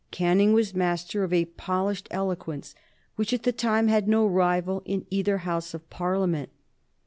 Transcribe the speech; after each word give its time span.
Canning 0.09 0.53
was 0.53 0.73
master 0.73 1.23
of 1.23 1.31
a 1.31 1.45
polished 1.45 2.07
eloquence 2.09 2.73
which, 3.17 3.33
at 3.33 3.43
the 3.43 3.51
time, 3.51 3.87
had 3.87 4.07
no 4.07 4.25
rival 4.25 4.81
in 4.83 5.05
either 5.11 5.37
House 5.45 5.75
of 5.75 5.87
Parliament. 5.91 6.49